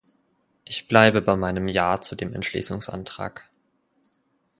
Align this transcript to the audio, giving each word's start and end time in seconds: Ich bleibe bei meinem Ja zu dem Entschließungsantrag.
Ich 0.65 0.87
bleibe 0.87 1.21
bei 1.21 1.35
meinem 1.35 1.67
Ja 1.67 2.01
zu 2.01 2.15
dem 2.15 2.33
Entschließungsantrag. 2.33 3.47